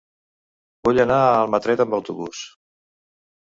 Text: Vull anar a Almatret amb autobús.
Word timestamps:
Vull 0.87 1.01
anar 1.03 1.19
a 1.27 1.37
Almatret 1.43 1.85
amb 1.87 1.95
autobús. 2.01 2.43